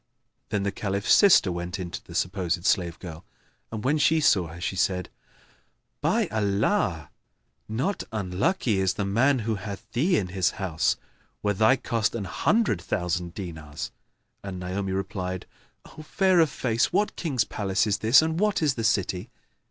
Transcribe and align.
Then 0.49 0.63
the 0.63 0.71
Caliph's 0.71 1.13
sister 1.13 1.51
went 1.51 1.77
in 1.77 1.91
to 1.91 2.03
the 2.03 2.15
supposed 2.15 2.65
slave 2.65 2.97
girl 2.97 3.23
and, 3.71 3.83
when 3.83 3.99
she 3.99 4.19
saw 4.19 4.47
her, 4.47 4.59
she 4.59 4.75
said, 4.75 5.11
"By 6.01 6.25
Allah, 6.29 7.11
not 7.69 8.01
unlucky 8.11 8.79
is 8.79 8.95
the 8.95 9.05
man 9.05 9.37
who 9.45 9.53
hath 9.57 9.85
thee 9.91 10.17
in 10.17 10.29
his 10.29 10.53
house, 10.57 10.95
were 11.43 11.53
thy 11.53 11.75
cost 11.75 12.15
an 12.15 12.23
hundred 12.25 12.81
thousand 12.81 13.35
dinars!" 13.35 13.91
And 14.43 14.59
Naomi 14.59 14.91
replied, 14.91 15.45
"O 15.85 16.01
fair 16.01 16.39
of 16.39 16.49
face, 16.49 16.91
what 16.91 17.15
King's 17.15 17.43
palace 17.43 17.85
is 17.85 17.99
this, 17.99 18.23
and 18.23 18.39
what 18.39 18.63
is 18.63 18.73
the 18.73 18.83
city?" 18.83 19.29